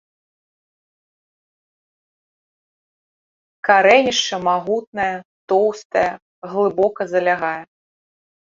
Карэнішча 3.69 4.41
магутнае, 4.49 5.13
тоўстае, 5.55 6.09
глыбока 6.57 7.01
залягае. 7.17 7.63